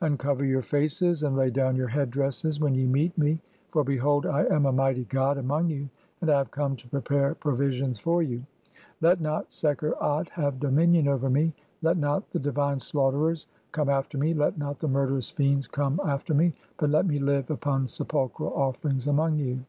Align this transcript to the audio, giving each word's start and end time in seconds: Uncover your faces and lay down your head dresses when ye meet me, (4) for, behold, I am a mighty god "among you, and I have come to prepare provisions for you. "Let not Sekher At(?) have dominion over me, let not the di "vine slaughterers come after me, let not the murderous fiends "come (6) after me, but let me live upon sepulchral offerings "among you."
Uncover 0.00 0.44
your 0.44 0.60
faces 0.60 1.22
and 1.22 1.36
lay 1.36 1.50
down 1.50 1.76
your 1.76 1.86
head 1.86 2.10
dresses 2.10 2.58
when 2.58 2.74
ye 2.74 2.84
meet 2.84 3.16
me, 3.16 3.38
(4) 3.70 3.84
for, 3.84 3.84
behold, 3.84 4.26
I 4.26 4.44
am 4.46 4.66
a 4.66 4.72
mighty 4.72 5.04
god 5.04 5.38
"among 5.38 5.68
you, 5.70 5.88
and 6.20 6.28
I 6.28 6.38
have 6.38 6.50
come 6.50 6.74
to 6.74 6.88
prepare 6.88 7.36
provisions 7.36 8.00
for 8.00 8.20
you. 8.20 8.42
"Let 9.00 9.20
not 9.20 9.52
Sekher 9.52 9.92
At(?) 10.02 10.30
have 10.30 10.58
dominion 10.58 11.06
over 11.06 11.30
me, 11.30 11.54
let 11.80 11.96
not 11.96 12.28
the 12.32 12.40
di 12.40 12.50
"vine 12.50 12.80
slaughterers 12.80 13.46
come 13.70 13.88
after 13.88 14.18
me, 14.18 14.34
let 14.34 14.58
not 14.58 14.80
the 14.80 14.88
murderous 14.88 15.30
fiends 15.30 15.68
"come 15.68 15.98
(6) 15.98 16.08
after 16.08 16.34
me, 16.34 16.54
but 16.76 16.90
let 16.90 17.06
me 17.06 17.20
live 17.20 17.48
upon 17.48 17.86
sepulchral 17.86 18.52
offerings 18.54 19.06
"among 19.06 19.36
you." 19.38 19.60